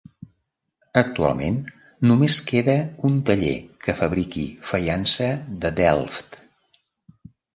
Actualment 1.01 1.57
només 2.11 2.37
queda 2.51 2.75
un 3.09 3.19
taller 3.29 3.53
que 3.87 3.95
fabriqui 4.01 4.45
faiança 4.69 5.27
de 5.65 5.73
Delft. 5.81 6.41